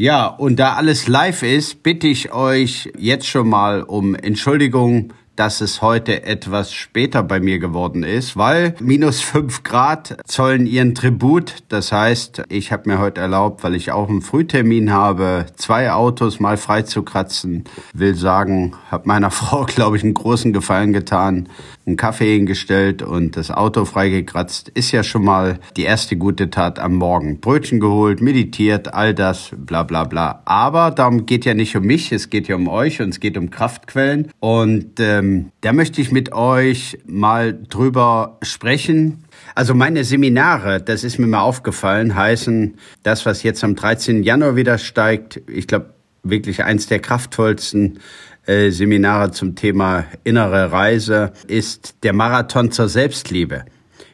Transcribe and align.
Ja, 0.00 0.28
und 0.28 0.56
da 0.56 0.76
alles 0.76 1.08
live 1.08 1.42
ist, 1.42 1.82
bitte 1.82 2.06
ich 2.06 2.32
euch 2.32 2.90
jetzt 2.96 3.26
schon 3.26 3.50
mal 3.50 3.82
um 3.82 4.14
Entschuldigung 4.14 5.12
dass 5.40 5.62
es 5.62 5.80
heute 5.80 6.24
etwas 6.24 6.74
später 6.74 7.22
bei 7.22 7.40
mir 7.40 7.58
geworden 7.58 8.02
ist, 8.02 8.36
weil 8.36 8.74
minus 8.78 9.22
fünf 9.22 9.62
Grad 9.62 10.18
zollen 10.26 10.66
ihren 10.66 10.94
Tribut. 10.94 11.54
Das 11.70 11.92
heißt, 11.92 12.42
ich 12.50 12.72
habe 12.72 12.90
mir 12.90 12.98
heute 12.98 13.22
erlaubt, 13.22 13.64
weil 13.64 13.74
ich 13.74 13.90
auch 13.90 14.10
einen 14.10 14.20
Frühtermin 14.20 14.92
habe, 14.92 15.46
zwei 15.56 15.92
Autos 15.92 16.40
mal 16.40 16.58
frei 16.58 16.82
zu 16.82 17.02
kratzen. 17.04 17.64
Will 17.94 18.16
sagen, 18.16 18.74
habe 18.90 19.08
meiner 19.08 19.30
Frau, 19.30 19.64
glaube 19.64 19.96
ich, 19.96 20.02
einen 20.02 20.12
großen 20.12 20.52
Gefallen 20.52 20.92
getan, 20.92 21.48
einen 21.86 21.96
Kaffee 21.96 22.34
hingestellt 22.34 23.02
und 23.02 23.38
das 23.38 23.50
Auto 23.50 23.86
freigekratzt. 23.86 24.68
Ist 24.68 24.92
ja 24.92 25.02
schon 25.02 25.24
mal 25.24 25.58
die 25.74 25.84
erste 25.84 26.18
gute 26.18 26.50
Tat 26.50 26.78
am 26.78 26.96
Morgen. 26.96 27.40
Brötchen 27.40 27.80
geholt, 27.80 28.20
meditiert, 28.20 28.92
all 28.92 29.14
das, 29.14 29.52
bla 29.56 29.84
bla 29.84 30.04
bla. 30.04 30.42
Aber 30.44 30.90
darum 30.90 31.24
geht 31.24 31.46
ja 31.46 31.54
nicht 31.54 31.74
um 31.76 31.84
mich, 31.84 32.12
es 32.12 32.28
geht 32.28 32.46
ja 32.48 32.56
um 32.56 32.68
euch 32.68 33.00
und 33.00 33.08
es 33.08 33.20
geht 33.20 33.38
um 33.38 33.48
Kraftquellen. 33.48 34.30
Und 34.38 35.00
ähm, 35.00 35.29
ähm, 35.30 35.52
da 35.60 35.72
möchte 35.72 36.00
ich 36.00 36.12
mit 36.12 36.32
euch 36.32 36.98
mal 37.06 37.58
drüber 37.68 38.38
sprechen. 38.42 39.24
Also 39.54 39.74
meine 39.74 40.04
Seminare, 40.04 40.80
das 40.80 41.04
ist 41.04 41.18
mir 41.18 41.26
mal 41.26 41.40
aufgefallen, 41.40 42.14
heißen 42.14 42.76
das, 43.02 43.26
was 43.26 43.42
jetzt 43.42 43.62
am 43.64 43.76
13. 43.76 44.22
Januar 44.22 44.56
wieder 44.56 44.78
steigt, 44.78 45.40
ich 45.48 45.66
glaube 45.66 45.94
wirklich 46.22 46.64
eins 46.64 46.86
der 46.86 46.98
kraftvollsten 46.98 48.00
äh, 48.46 48.70
Seminare 48.70 49.30
zum 49.30 49.54
Thema 49.54 50.04
innere 50.24 50.70
Reise, 50.70 51.32
ist 51.46 51.94
der 52.02 52.12
Marathon 52.12 52.72
zur 52.72 52.88
Selbstliebe. 52.88 53.64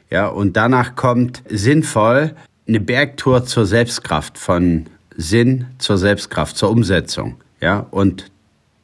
Ja, 0.09 0.29
und 0.29 0.57
danach 0.57 0.95
kommt 0.95 1.43
sinnvoll 1.49 2.33
eine 2.69 2.81
Bergtour 2.81 3.45
zur 3.45 3.67
Selbstkraft, 3.67 4.39
von 4.39 4.87
Sinn 5.17 5.67
zur 5.79 5.99
Selbstkraft, 5.99 6.57
zur 6.57 6.71
Umsetzung. 6.71 7.37
Ja, 7.61 7.81
und 7.91 8.31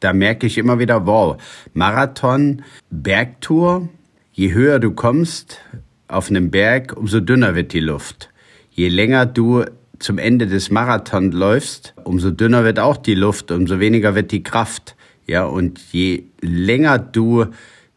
da 0.02 0.12
merke 0.12 0.46
ich 0.46 0.58
immer 0.58 0.78
wieder, 0.78 1.06
wow, 1.06 1.36
Marathon, 1.74 2.62
Bergtour, 2.90 3.88
je 4.32 4.52
höher 4.52 4.80
du 4.80 4.90
kommst 4.90 5.60
auf 6.08 6.28
einem 6.28 6.50
Berg, 6.50 6.96
umso 6.96 7.20
dünner 7.20 7.54
wird 7.54 7.72
die 7.72 7.80
Luft. 7.80 8.28
Je 8.70 8.88
länger 8.88 9.26
du 9.26 9.64
zum 10.00 10.18
Ende 10.18 10.48
des 10.48 10.70
Marathons 10.70 11.32
läufst, 11.34 11.94
umso 12.02 12.30
dünner 12.30 12.64
wird 12.64 12.80
auch 12.80 12.96
die 12.96 13.14
Luft, 13.14 13.52
umso 13.52 13.78
weniger 13.78 14.16
wird 14.16 14.32
die 14.32 14.42
Kraft. 14.42 14.96
Ja, 15.26 15.44
und 15.44 15.78
je 15.92 16.24
länger 16.40 16.98
du 16.98 17.46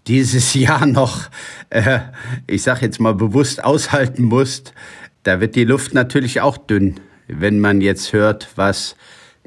dieses 0.05 0.53
Jahr 0.53 0.85
noch, 0.85 1.29
äh, 1.71 1.99
ich 2.45 2.61
sag 2.61 2.83
jetzt 2.83 2.99
mal 2.99 3.15
bewusst 3.15 3.63
aushalten 3.63 4.23
musst, 4.23 4.73
da 5.23 5.41
wird 5.41 5.55
die 5.55 5.63
Luft 5.63 5.95
natürlich 5.95 6.39
auch 6.41 6.57
dünn, 6.57 6.99
wenn 7.27 7.59
man 7.59 7.81
jetzt 7.81 8.13
hört, 8.13 8.49
was 8.55 8.95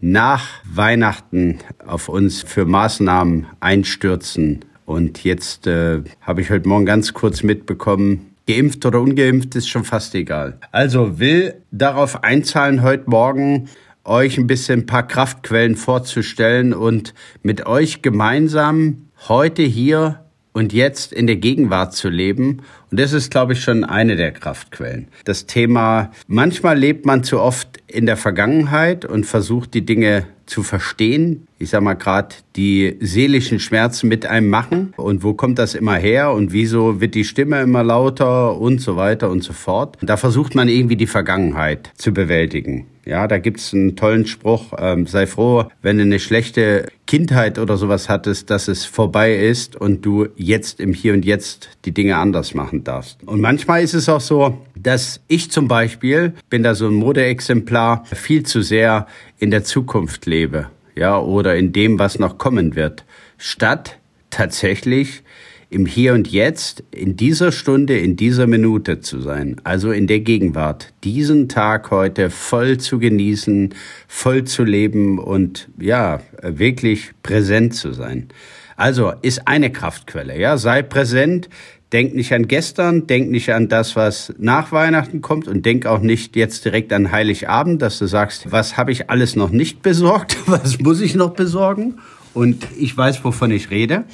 nach 0.00 0.46
Weihnachten 0.64 1.58
auf 1.86 2.08
uns 2.08 2.42
für 2.42 2.64
Maßnahmen 2.64 3.46
einstürzen. 3.60 4.64
Und 4.84 5.24
jetzt 5.24 5.66
äh, 5.66 6.02
habe 6.20 6.40
ich 6.40 6.50
heute 6.50 6.68
Morgen 6.68 6.86
ganz 6.86 7.12
kurz 7.12 7.42
mitbekommen, 7.42 8.34
geimpft 8.46 8.86
oder 8.86 9.00
ungeimpft 9.00 9.55
ist 9.55 9.68
schon 9.68 9.84
fast 9.84 10.14
egal. 10.14 10.58
Also 10.73 11.18
will 11.18 11.55
darauf 11.70 12.24
einzahlen, 12.24 12.83
heute 12.83 13.11
Morgen 13.11 13.68
euch 14.05 14.39
ein 14.39 14.46
bisschen 14.46 14.80
ein 14.80 14.86
paar 14.86 15.06
Kraftquellen 15.06 15.77
vorzustellen 15.77 16.73
und 16.73 17.12
mit 17.42 17.67
euch 17.67 18.00
gemeinsam 18.00 19.08
heute 19.28 19.62
hier 19.62 20.24
und 20.58 20.73
jetzt 20.73 21.13
in 21.13 21.29
der 21.29 21.36
Gegenwart 21.36 21.95
zu 21.95 22.08
leben. 22.08 22.63
Und 22.91 22.98
das 22.98 23.13
ist, 23.13 23.30
glaube 23.30 23.52
ich, 23.52 23.63
schon 23.63 23.85
eine 23.85 24.17
der 24.17 24.33
Kraftquellen. 24.33 25.07
Das 25.24 25.46
Thema, 25.46 26.11
manchmal 26.27 26.77
lebt 26.77 27.07
man 27.07 27.23
zu 27.23 27.41
oft 27.41 27.80
in 27.86 28.07
der 28.07 28.17
Vergangenheit 28.17 29.05
und 29.05 29.24
versucht 29.24 29.73
die 29.74 29.86
Dinge 29.86 30.27
zu 30.47 30.64
verstehen. 30.64 31.47
Ich 31.61 31.70
sag 31.70 31.83
mal 31.83 31.95
gerade 31.95 32.35
die 32.57 32.97
seelischen 32.98 33.61
Schmerzen 33.61 34.08
mit 34.08 34.27
einem 34.27 34.51
machen 34.51 34.95
und 34.97 35.23
wo 35.23 35.35
kommt 35.35 35.61
das 35.61 35.77
immer 35.77 35.95
her 35.95 36.33
und 36.33 36.52
wieso 36.52 37.01
wird 37.01 37.14
die 37.14 37.24
Stimme 37.24 37.61
immer 37.61 37.85
lauter 37.85 38.58
und 38.58 38.80
so 38.80 38.97
weiter 38.97 39.30
und 39.30 39.45
so 39.45 39.52
fort. 39.52 39.97
Da 40.01 40.17
versucht 40.17 40.57
man 40.57 40.68
irgendwie 40.68 40.97
die 40.97 41.07
Vergangenheit 41.07 41.92
zu 41.97 42.13
bewältigen. 42.13 42.86
Ja, 43.05 43.29
da 43.29 43.39
gibt's 43.39 43.73
einen 43.73 43.95
tollen 43.95 44.27
Spruch, 44.27 44.73
ähm, 44.77 45.07
sei 45.07 45.27
froh, 45.27 45.67
wenn 45.83 45.98
du 45.98 46.02
eine 46.02 46.18
schlechte 46.18 46.86
Kindheit 47.08 47.58
oder 47.58 47.79
sowas 47.79 48.11
hattest, 48.11 48.51
dass 48.51 48.69
es 48.69 48.85
vorbei 48.85 49.35
ist 49.35 49.74
und 49.74 50.05
du 50.05 50.29
jetzt 50.36 50.79
im 50.79 50.92
Hier 50.92 51.14
und 51.14 51.24
Jetzt 51.24 51.70
die 51.86 51.92
Dinge 51.92 52.19
anders 52.19 52.52
machen 52.55 52.85
darfst. 52.85 53.19
Und 53.24 53.41
manchmal 53.41 53.83
ist 53.83 53.95
es 53.95 54.11
auch 54.11 54.20
so, 54.20 54.58
dass 54.77 55.20
ich 55.27 55.51
zum 55.51 55.68
Beispiel, 55.68 56.35
bin 56.51 56.63
da 56.63 56.74
so 56.74 56.86
ein 56.86 56.95
Modeexemplar, 56.95 58.05
viel 58.13 58.45
zu 58.45 58.61
sehr 58.61 59.07
in 59.39 59.51
der 59.51 59.64
Zukunft 59.64 60.27
lebe, 60.27 60.68
ja, 60.95 61.18
oder 61.18 61.57
in 61.57 61.73
dem, 61.73 61.98
was 61.98 62.18
noch 62.18 62.36
kommen 62.36 62.77
wird, 62.77 63.05
statt 63.39 63.98
tatsächlich 64.29 65.23
im 65.70 65.86
Hier 65.86 66.14
und 66.14 66.29
Jetzt, 66.29 66.83
in 66.90 67.17
dieser 67.17 67.52
Stunde, 67.52 67.98
in 67.98 68.17
dieser 68.17 68.46
Minute 68.46 69.01
zu 69.01 69.20
sein, 69.20 69.56
also 69.64 69.90
in 69.90 70.06
der 70.06 70.20
Gegenwart, 70.20 70.92
diesen 71.05 71.48
Tag 71.48 71.90
heute 71.90 72.30
voll 72.30 72.79
zu 72.79 72.98
genießen, 72.98 73.74
voll 74.06 74.45
zu 74.45 74.64
leben 74.64 75.18
und 75.18 75.68
ja, 75.79 76.20
wirklich 76.42 77.11
präsent 77.23 77.74
zu 77.74 77.92
sein. 77.92 78.29
Also 78.77 79.12
ist 79.23 79.46
eine 79.46 79.70
Kraftquelle, 79.70 80.39
ja, 80.39 80.56
sei 80.56 80.83
präsent, 80.83 81.48
denk 81.92 82.14
nicht 82.14 82.33
an 82.33 82.48
gestern, 82.48 83.06
denk 83.06 83.30
nicht 83.30 83.52
an 83.52 83.68
das, 83.68 83.96
was 83.96 84.33
nach 84.39 84.73
Weihnachten 84.73 85.20
kommt. 85.20 85.48
Und 85.48 85.64
denk 85.64 85.86
auch 85.86 86.00
nicht 86.00 86.36
jetzt 86.36 86.64
direkt 86.64 86.92
an 86.92 87.11
Heiligabend, 87.11 87.83
dass 87.83 87.98
du 87.98 88.06
sagst, 88.06 88.52
was 88.52 88.77
habe 88.77 88.92
ich 88.92 89.11
alles 89.11 89.36
noch 89.36 89.50
nicht 89.50 89.83
besorgt, 89.83 90.36
was 90.46 90.79
muss 90.79 91.00
ich 91.00 91.14
noch 91.14 91.30
besorgen? 91.30 91.98
Und 92.35 92.67
ich 92.79 92.96
weiß, 92.96 93.24
wovon 93.24 93.50
ich 93.50 93.70
rede, 93.70 94.05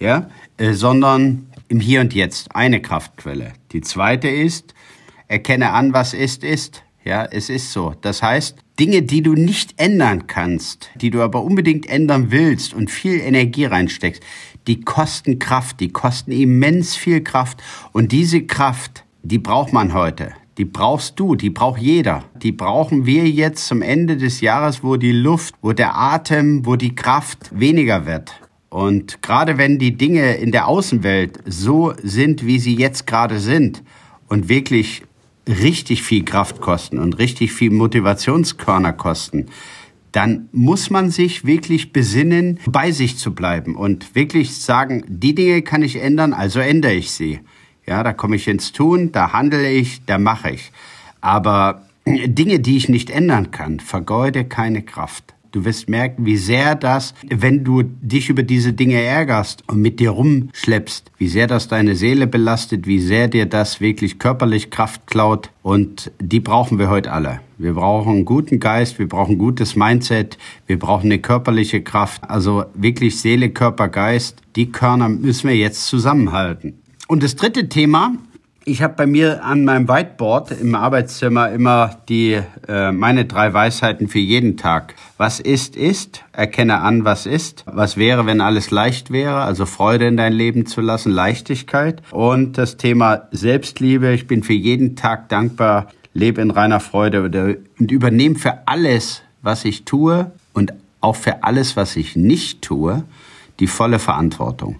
ja, 0.00 0.28
äh, 0.58 0.72
sondern 0.72 1.46
im 1.68 1.80
Hier 1.80 2.00
und 2.00 2.14
Jetzt 2.14 2.54
eine 2.54 2.82
Kraftquelle. 2.82 3.52
Die 3.72 3.80
zweite 3.80 4.28
ist, 4.28 4.74
erkenne 5.26 5.70
an, 5.70 5.92
was 5.92 6.14
ist, 6.14 6.44
ist. 6.44 6.82
Ja, 7.04 7.24
es 7.24 7.48
ist 7.48 7.72
so. 7.72 7.94
Das 8.00 8.22
heißt, 8.22 8.56
Dinge, 8.78 9.02
die 9.02 9.22
du 9.22 9.34
nicht 9.34 9.80
ändern 9.80 10.26
kannst, 10.26 10.90
die 10.96 11.10
du 11.10 11.22
aber 11.22 11.42
unbedingt 11.42 11.88
ändern 11.88 12.30
willst 12.30 12.74
und 12.74 12.90
viel 12.90 13.20
Energie 13.20 13.64
reinsteckst, 13.64 14.22
die 14.66 14.82
kosten 14.82 15.38
Kraft, 15.38 15.80
die 15.80 15.88
kosten 15.88 16.32
immens 16.32 16.94
viel 16.94 17.22
Kraft. 17.22 17.62
Und 17.92 18.12
diese 18.12 18.42
Kraft, 18.42 19.04
die 19.22 19.38
braucht 19.38 19.72
man 19.72 19.94
heute. 19.94 20.32
Die 20.58 20.64
brauchst 20.64 21.18
du, 21.18 21.36
die 21.36 21.50
braucht 21.50 21.80
jeder. 21.80 22.24
Die 22.42 22.52
brauchen 22.52 23.06
wir 23.06 23.28
jetzt 23.28 23.66
zum 23.66 23.80
Ende 23.80 24.16
des 24.16 24.40
Jahres, 24.40 24.82
wo 24.82 24.96
die 24.96 25.12
Luft, 25.12 25.54
wo 25.62 25.72
der 25.72 25.96
Atem, 25.96 26.66
wo 26.66 26.76
die 26.76 26.94
Kraft 26.94 27.48
weniger 27.52 28.06
wird. 28.06 28.32
Und 28.70 29.22
gerade 29.22 29.56
wenn 29.56 29.78
die 29.78 29.96
Dinge 29.96 30.34
in 30.34 30.52
der 30.52 30.68
Außenwelt 30.68 31.38
so 31.46 31.94
sind, 32.02 32.44
wie 32.44 32.58
sie 32.58 32.74
jetzt 32.74 33.06
gerade 33.06 33.40
sind 33.40 33.82
und 34.28 34.48
wirklich 34.48 35.02
richtig 35.46 36.02
viel 36.02 36.24
Kraft 36.24 36.60
kosten 36.60 36.98
und 36.98 37.18
richtig 37.18 37.52
viel 37.52 37.70
Motivationskörner 37.70 38.92
kosten, 38.92 39.46
dann 40.12 40.48
muss 40.52 40.90
man 40.90 41.10
sich 41.10 41.44
wirklich 41.44 41.92
besinnen, 41.92 42.58
bei 42.66 42.92
sich 42.92 43.18
zu 43.18 43.34
bleiben 43.34 43.76
und 43.76 44.14
wirklich 44.14 44.56
sagen, 44.56 45.04
die 45.06 45.34
Dinge 45.34 45.62
kann 45.62 45.82
ich 45.82 45.96
ändern, 45.96 46.32
also 46.32 46.60
ändere 46.60 46.94
ich 46.94 47.10
sie. 47.10 47.40
Ja, 47.86 48.02
da 48.02 48.12
komme 48.12 48.36
ich 48.36 48.48
ins 48.48 48.72
Tun, 48.72 49.12
da 49.12 49.32
handle 49.32 49.70
ich, 49.70 50.04
da 50.04 50.18
mache 50.18 50.50
ich. 50.50 50.72
Aber 51.20 51.86
Dinge, 52.06 52.60
die 52.60 52.76
ich 52.76 52.88
nicht 52.88 53.10
ändern 53.10 53.50
kann, 53.50 53.80
vergeude 53.80 54.44
keine 54.44 54.82
Kraft. 54.82 55.34
Du 55.50 55.64
wirst 55.64 55.88
merken, 55.88 56.26
wie 56.26 56.36
sehr 56.36 56.74
das, 56.74 57.14
wenn 57.28 57.64
du 57.64 57.82
dich 57.82 58.28
über 58.28 58.42
diese 58.42 58.74
Dinge 58.74 59.00
ärgerst 59.00 59.64
und 59.66 59.80
mit 59.80 59.98
dir 59.98 60.10
rumschleppst, 60.10 61.10
wie 61.16 61.28
sehr 61.28 61.46
das 61.46 61.68
deine 61.68 61.96
Seele 61.96 62.26
belastet, 62.26 62.86
wie 62.86 62.98
sehr 62.98 63.28
dir 63.28 63.46
das 63.46 63.80
wirklich 63.80 64.18
körperlich 64.18 64.70
Kraft 64.70 65.06
klaut. 65.06 65.50
Und 65.62 66.10
die 66.20 66.40
brauchen 66.40 66.78
wir 66.78 66.90
heute 66.90 67.12
alle. 67.12 67.40
Wir 67.56 67.72
brauchen 67.72 68.12
einen 68.12 68.24
guten 68.24 68.60
Geist, 68.60 68.98
wir 68.98 69.08
brauchen 69.08 69.32
ein 69.32 69.38
gutes 69.38 69.74
Mindset, 69.74 70.38
wir 70.66 70.78
brauchen 70.78 71.06
eine 71.06 71.18
körperliche 71.18 71.82
Kraft. 71.82 72.22
Also 72.28 72.66
wirklich 72.74 73.18
Seele, 73.18 73.48
Körper, 73.50 73.88
Geist, 73.88 74.42
die 74.54 74.70
Körner 74.70 75.08
müssen 75.08 75.48
wir 75.48 75.56
jetzt 75.56 75.86
zusammenhalten. 75.86 76.74
Und 77.08 77.22
das 77.22 77.36
dritte 77.36 77.70
Thema 77.70 78.12
Ich 78.68 78.82
habe 78.82 78.92
bei 78.92 79.06
mir 79.06 79.42
an 79.42 79.64
meinem 79.64 79.88
Whiteboard 79.88 80.50
im 80.50 80.74
Arbeitszimmer 80.74 81.50
immer 81.52 81.96
die 82.10 82.38
äh, 82.68 82.92
meine 82.92 83.24
drei 83.24 83.54
Weisheiten 83.54 84.08
für 84.08 84.18
jeden 84.18 84.58
Tag. 84.58 84.94
Was 85.16 85.40
ist 85.40 85.74
ist, 85.74 86.22
erkenne 86.32 86.82
an, 86.82 87.06
was 87.06 87.24
ist. 87.24 87.64
Was 87.64 87.96
wäre, 87.96 88.26
wenn 88.26 88.42
alles 88.42 88.70
leicht 88.70 89.10
wäre, 89.10 89.36
also 89.36 89.64
Freude 89.64 90.06
in 90.06 90.18
dein 90.18 90.34
Leben 90.34 90.66
zu 90.66 90.82
lassen, 90.82 91.10
Leichtigkeit 91.10 92.02
und 92.10 92.58
das 92.58 92.76
Thema 92.76 93.28
Selbstliebe. 93.30 94.12
Ich 94.12 94.26
bin 94.26 94.42
für 94.42 94.52
jeden 94.52 94.96
Tag 94.96 95.30
dankbar, 95.30 95.86
lebe 96.12 96.42
in 96.42 96.50
reiner 96.50 96.80
Freude 96.80 97.22
und 97.80 97.90
übernehme 97.90 98.34
für 98.34 98.68
alles, 98.68 99.22
was 99.40 99.64
ich 99.64 99.86
tue 99.86 100.30
und 100.52 100.74
auch 101.00 101.16
für 101.16 101.42
alles, 101.42 101.74
was 101.78 101.96
ich 101.96 102.16
nicht 102.16 102.60
tue, 102.60 103.04
die 103.60 103.66
volle 103.66 103.98
Verantwortung 103.98 104.76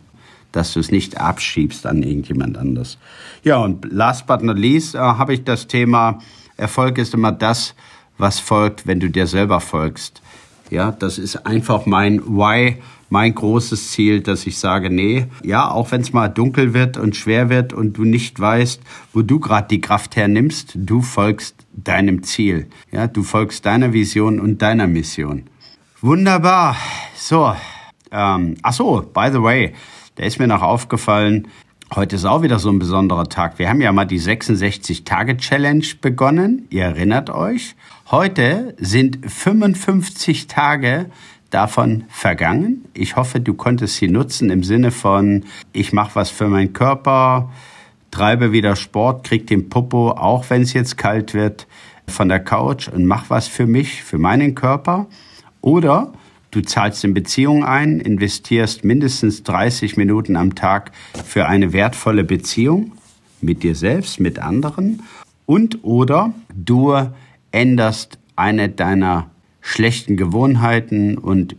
dass 0.52 0.72
du 0.72 0.80
es 0.80 0.90
nicht 0.90 1.18
abschiebst 1.18 1.86
an 1.86 2.02
irgendjemand 2.02 2.56
anders. 2.56 2.98
Ja, 3.44 3.58
und 3.58 3.90
last 3.92 4.26
but 4.26 4.42
not 4.42 4.58
least 4.58 4.94
äh, 4.94 4.98
habe 4.98 5.34
ich 5.34 5.44
das 5.44 5.66
Thema, 5.66 6.20
Erfolg 6.56 6.98
ist 6.98 7.14
immer 7.14 7.32
das, 7.32 7.74
was 8.18 8.40
folgt, 8.40 8.86
wenn 8.86 9.00
du 9.00 9.08
dir 9.08 9.26
selber 9.26 9.60
folgst. 9.60 10.22
Ja, 10.70 10.90
das 10.90 11.18
ist 11.18 11.46
einfach 11.46 11.86
mein 11.86 12.20
Why, 12.26 12.76
mein 13.10 13.34
großes 13.34 13.92
Ziel, 13.92 14.20
dass 14.20 14.46
ich 14.46 14.58
sage, 14.58 14.90
nee, 14.90 15.26
ja, 15.42 15.70
auch 15.70 15.92
wenn 15.92 16.02
es 16.02 16.12
mal 16.12 16.28
dunkel 16.28 16.74
wird 16.74 16.98
und 16.98 17.16
schwer 17.16 17.48
wird 17.48 17.72
und 17.72 17.96
du 17.96 18.04
nicht 18.04 18.38
weißt, 18.38 18.82
wo 19.14 19.22
du 19.22 19.40
gerade 19.40 19.68
die 19.68 19.80
Kraft 19.80 20.16
hernimmst, 20.16 20.72
du 20.74 21.00
folgst 21.00 21.54
deinem 21.72 22.22
Ziel. 22.22 22.66
Ja, 22.90 23.06
du 23.06 23.22
folgst 23.22 23.64
deiner 23.64 23.92
Vision 23.92 24.40
und 24.40 24.60
deiner 24.60 24.86
Mission. 24.86 25.44
Wunderbar. 26.00 26.76
So, 27.16 27.54
ähm, 28.10 28.56
ach 28.62 28.72
so, 28.72 29.10
by 29.12 29.30
the 29.32 29.42
way, 29.42 29.74
da 30.18 30.24
ist 30.24 30.40
mir 30.40 30.48
noch 30.48 30.62
aufgefallen, 30.62 31.46
heute 31.94 32.16
ist 32.16 32.24
auch 32.24 32.42
wieder 32.42 32.58
so 32.58 32.70
ein 32.70 32.80
besonderer 32.80 33.28
Tag. 33.28 33.60
Wir 33.60 33.68
haben 33.68 33.80
ja 33.80 33.92
mal 33.92 34.04
die 34.04 34.20
66-Tage-Challenge 34.20 35.86
begonnen. 36.00 36.66
Ihr 36.70 36.82
erinnert 36.82 37.30
euch. 37.30 37.76
Heute 38.10 38.74
sind 38.78 39.18
55 39.24 40.48
Tage 40.48 41.06
davon 41.50 42.04
vergangen. 42.08 42.84
Ich 42.94 43.14
hoffe, 43.14 43.38
du 43.38 43.54
konntest 43.54 43.96
sie 43.96 44.08
nutzen 44.08 44.50
im 44.50 44.64
Sinne 44.64 44.90
von, 44.90 45.44
ich 45.72 45.92
mache 45.92 46.16
was 46.16 46.30
für 46.30 46.48
meinen 46.48 46.72
Körper, 46.72 47.52
treibe 48.10 48.50
wieder 48.50 48.74
Sport, 48.74 49.24
krieg 49.24 49.46
den 49.46 49.68
Popo, 49.68 50.10
auch 50.10 50.50
wenn 50.50 50.62
es 50.62 50.72
jetzt 50.72 50.98
kalt 50.98 51.32
wird, 51.32 51.68
von 52.08 52.28
der 52.28 52.40
Couch 52.40 52.88
und 52.88 53.06
mach 53.06 53.30
was 53.30 53.46
für 53.46 53.68
mich, 53.68 54.02
für 54.02 54.18
meinen 54.18 54.56
Körper. 54.56 55.06
Oder 55.60 56.12
Du 56.50 56.62
zahlst 56.62 57.04
in 57.04 57.12
Beziehungen 57.12 57.62
ein, 57.62 58.00
investierst 58.00 58.84
mindestens 58.84 59.42
30 59.42 59.96
Minuten 59.96 60.36
am 60.36 60.54
Tag 60.54 60.92
für 61.24 61.46
eine 61.46 61.72
wertvolle 61.72 62.24
Beziehung 62.24 62.92
mit 63.40 63.62
dir 63.62 63.74
selbst, 63.74 64.18
mit 64.18 64.38
anderen. 64.38 65.02
Und 65.44 65.84
oder 65.84 66.32
du 66.54 66.94
änderst 67.52 68.18
eine 68.36 68.68
deiner 68.68 69.30
schlechten 69.60 70.16
Gewohnheiten 70.16 71.18
und 71.18 71.56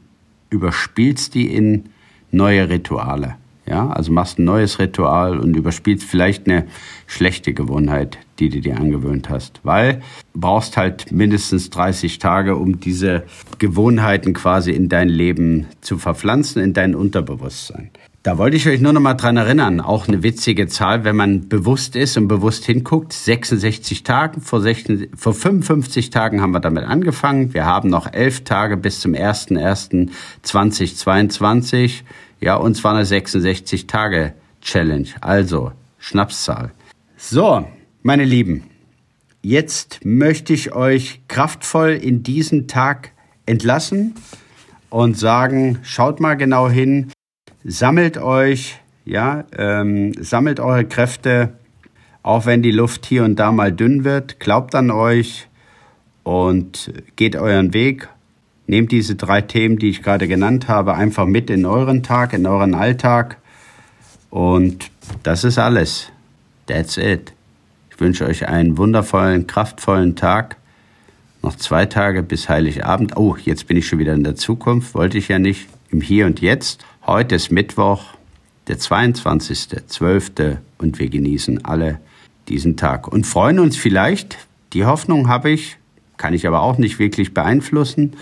überspielst 0.50 1.36
die 1.36 1.54
in 1.54 1.90
neue 2.32 2.70
Rituale. 2.70 3.36
Ja, 3.70 3.88
also 3.88 4.12
machst 4.12 4.40
ein 4.40 4.46
neues 4.46 4.80
Ritual 4.80 5.40
und 5.40 5.56
überspielst 5.56 6.04
vielleicht 6.04 6.50
eine 6.50 6.66
schlechte 7.06 7.54
Gewohnheit, 7.54 8.18
die 8.40 8.50
du 8.50 8.62
dir 8.62 8.78
angewöhnt 8.78 9.30
hast. 9.30 9.60
Weil 9.64 10.02
du 10.34 10.40
brauchst 10.40 10.76
halt 10.76 11.12
mindestens 11.12 11.70
30 11.70 12.18
Tage, 12.18 12.56
um 12.56 12.80
diese 12.80 13.26
Gewohnheiten 13.60 14.34
quasi 14.34 14.72
in 14.72 14.90
dein 14.90 15.08
Leben 15.08 15.68
zu 15.82 16.00
verpflanzen, 16.00 16.64
in 16.64 16.74
dein 16.74 16.96
Unterbewusstsein. 16.96 17.92
Da 18.24 18.40
wollte 18.40 18.58
ich 18.58 18.68
euch 18.68 18.82
nur 18.82 18.92
noch 18.92 19.02
mal 19.02 19.14
dran 19.14 19.38
erinnern, 19.38 19.80
auch 19.80 20.08
eine 20.08 20.24
witzige 20.24 20.66
Zahl, 20.68 21.04
wenn 21.04 21.16
man 21.16 21.48
bewusst 21.48 21.96
ist 21.96 22.18
und 22.18 22.28
bewusst 22.28 22.66
hinguckt, 22.66 23.14
66 23.14 24.02
Tage, 24.04 24.42
vor, 24.42 24.62
16, 24.62 25.10
vor 25.16 25.36
55 25.36 26.10
Tagen 26.10 26.42
haben 26.42 26.50
wir 26.52 26.60
damit 26.60 26.86
angefangen. 26.86 27.54
Wir 27.54 27.66
haben 27.66 27.90
noch 27.90 28.12
elf 28.12 28.44
Tage 28.44 28.78
bis 28.78 29.00
zum 29.00 29.14
01.01.2022. 29.14 32.02
Ja, 32.42 32.56
und 32.56 32.76
zwar 32.76 32.96
eine 32.96 33.04
66-Tage-Challenge. 33.04 35.10
Also, 35.22 35.72
Schnapszahl. 35.98 36.72
So, 37.18 37.68
meine 38.02 38.24
Lieben, 38.24 38.64
jetzt 39.42 40.06
möchte 40.06 40.54
ich 40.54 40.74
euch 40.74 41.22
kraftvoll 41.28 41.92
in 41.92 42.24
diesen 42.24 42.68
Tag 42.68 43.12
entlassen 43.46 44.16
und 44.90 45.18
sagen, 45.18 45.80
schaut 45.84 46.20
mal 46.20 46.36
genau 46.36 46.70
hin, 46.70 47.12
sammelt 47.64 48.18
euch, 48.18 48.80
ja, 49.04 49.44
ähm, 49.58 50.14
sammelt 50.20 50.60
eure 50.60 50.86
Kräfte, 50.86 51.54
auch 52.24 52.46
wenn 52.46 52.62
die 52.62 52.72
Luft 52.72 53.06
hier 53.06 53.26
und 53.26 53.38
da 53.38 53.52
mal 53.52 53.72
dünn 53.72 54.04
wird, 54.04 54.40
glaubt 54.40 54.76
an 54.76 54.92
euch 54.92 55.48
und 56.24 56.94
geht 57.16 57.36
euren 57.36 57.74
Weg 57.74 58.08
Nehmt 58.70 58.92
diese 58.92 59.16
drei 59.16 59.42
Themen, 59.42 59.80
die 59.80 59.90
ich 59.90 60.04
gerade 60.04 60.28
genannt 60.28 60.68
habe, 60.68 60.94
einfach 60.94 61.26
mit 61.26 61.50
in 61.50 61.66
euren 61.66 62.04
Tag, 62.04 62.34
in 62.34 62.46
euren 62.46 62.76
Alltag. 62.76 63.38
Und 64.30 64.92
das 65.24 65.44
ist 65.44 65.58
alles. 65.58 66.12
That's 66.68 66.98
it. 66.98 67.34
Ich 67.90 68.00
wünsche 68.00 68.28
euch 68.28 68.48
einen 68.48 68.78
wundervollen, 68.78 69.48
kraftvollen 69.48 70.16
Tag. 70.16 70.58
Noch 71.42 71.56
zwei 71.56 71.88
Tage 71.88 72.22
bis 72.22 72.48
Heiligabend. 72.48 73.18
Oh, 73.18 73.36
jetzt 73.44 73.66
bin 73.66 73.76
ich 73.76 73.88
schon 73.88 73.98
wieder 73.98 74.14
in 74.14 74.24
der 74.24 74.36
Zukunft. 74.36 74.94
Wollte 74.94 75.18
ich 75.18 75.30
ja 75.30 75.40
nicht. 75.40 75.68
Im 75.90 76.02
Hier 76.02 76.28
und 76.28 76.40
Jetzt. 76.40 76.86
Heute 77.08 77.34
ist 77.34 77.52
Mittwoch, 77.52 78.04
der 78.68 78.78
22.12. 78.78 80.58
Und 80.78 81.00
wir 81.00 81.10
genießen 81.10 81.66
alle 81.66 82.00
diesen 82.48 82.78
Tag 82.78 83.08
und 83.08 83.26
freuen 83.26 83.58
uns 83.58 83.78
vielleicht. 83.78 84.38
Die 84.74 84.86
Hoffnung 84.86 85.28
habe 85.28 85.50
ich, 85.50 85.78
kann 86.18 86.36
ich 86.36 86.46
aber 86.46 86.62
auch 86.62 86.78
nicht 86.78 87.00
wirklich 87.00 87.34
beeinflussen 87.34 88.14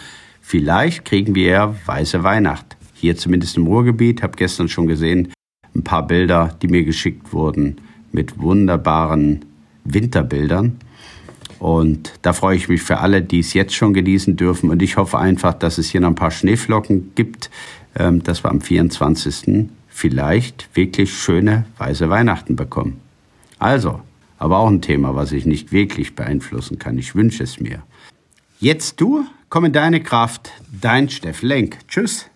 Vielleicht 0.50 1.04
kriegen 1.04 1.36
wir 1.36 1.48
ja 1.48 1.76
weiße 1.88 2.24
Weihnacht. 2.24 2.78
Hier 2.94 3.18
zumindest 3.18 3.58
im 3.58 3.68
Ruhrgebiet, 3.68 4.24
habe 4.24 4.38
gestern 4.38 4.70
schon 4.70 4.88
gesehen, 4.88 5.34
ein 5.76 5.84
paar 5.84 6.08
Bilder, 6.08 6.56
die 6.62 6.70
mir 6.70 6.86
geschickt 6.86 7.34
wurden 7.34 7.82
mit 8.14 8.40
wunderbaren 8.40 9.44
Winterbildern. 9.84 10.78
Und 11.60 12.14
da 12.22 12.32
freue 12.32 12.56
ich 12.56 12.70
mich 12.70 12.82
für 12.82 13.00
alle, 13.00 13.22
die 13.22 13.40
es 13.40 13.54
jetzt 13.54 13.76
schon 13.76 13.94
genießen 13.94 14.38
dürfen. 14.38 14.70
Und 14.70 14.82
ich 14.82 14.96
hoffe 14.96 15.18
einfach, 15.20 15.54
dass 15.54 15.78
es 15.80 15.90
hier 15.90 16.00
noch 16.00 16.08
ein 16.08 16.16
paar 16.16 16.32
Schneeflocken 16.32 17.12
gibt, 17.14 17.50
ähm, 18.00 18.24
dass 18.24 18.46
wir 18.46 18.50
am 18.50 18.62
24. 18.62 19.68
vielleicht 19.90 20.70
wirklich 20.78 21.14
schöne 21.14 21.66
weiße 21.78 22.10
Weihnachten 22.10 22.56
bekommen. 22.56 23.02
Also, 23.60 24.00
aber 24.38 24.60
auch 24.60 24.70
ein 24.70 24.82
Thema, 24.82 25.14
was 25.14 25.34
ich 25.34 25.46
nicht 25.46 25.74
wirklich 25.74 26.16
beeinflussen 26.16 26.80
kann. 26.80 26.98
Ich 26.98 27.16
wünsche 27.16 27.44
es 27.44 27.60
mir. 27.60 27.84
Jetzt 28.62 29.02
du, 29.02 29.26
komm 29.50 29.66
in 29.66 29.74
deine 29.74 30.02
Kraft, 30.02 30.52
dein 30.82 31.10
Steff 31.10 31.42
Lenk. 31.42 31.80
Tschüss. 31.88 32.30